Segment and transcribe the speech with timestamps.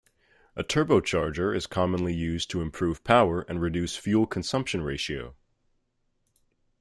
[0.55, 5.35] A turbocharger is commonly used to improve power and reduce fuel consumption ratio.